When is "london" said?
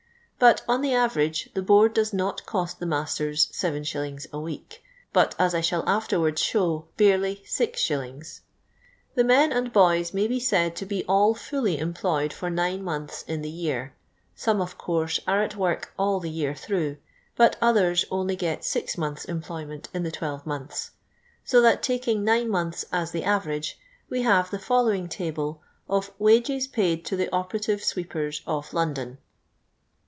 28.73-29.19